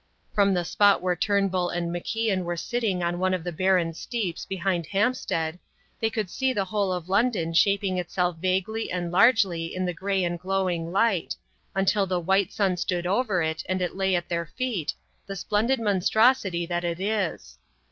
[0.33, 4.45] From the spot where Turnbull and MacIan were sitting on one of the barren steeps
[4.45, 5.59] behind Hampstead,
[5.99, 10.23] they could see the whole of London shaping itself vaguely and largely in the grey
[10.23, 11.35] and growing light,
[11.75, 14.95] until the white sun stood over it and it lay at their feet,
[15.27, 17.59] the splendid monstrosity that it is.